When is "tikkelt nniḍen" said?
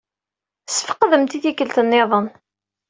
1.43-2.27